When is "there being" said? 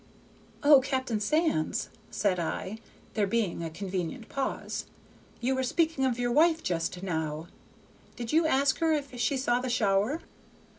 3.13-3.61